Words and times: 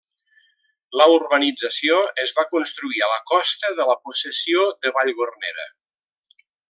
La 0.99 1.05
urbanització 1.17 1.99
es 2.23 2.33
va 2.39 2.45
construir 2.53 3.03
a 3.03 3.09
la 3.11 3.19
costa 3.33 3.71
de 3.81 3.87
la 3.91 3.97
possessió 4.09 4.65
de 4.87 4.95
Vallgornera. 4.97 5.69